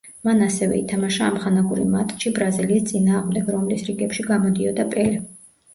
მან 0.27 0.39
ასევე 0.45 0.79
ითამაშა 0.79 1.27
ამხანაგური 1.33 1.85
მატჩი 1.91 2.33
ბრაზილიის 2.41 2.89
წინააღმდეგ, 2.93 3.53
რომლის 3.59 3.89
რიგებში 3.93 4.31
გამოდიოდა 4.35 4.93
პელე. 4.97 5.25